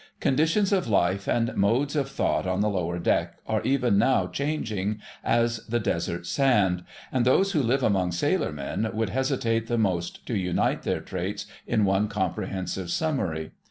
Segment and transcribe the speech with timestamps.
[0.19, 4.99] Conditions of life and modes of thought on the Lower Deck are even now changing
[5.23, 10.25] as the desert sand, and those who live among sailor men would hesitate the most
[10.25, 13.51] to unite their traits in one comprehensive summary.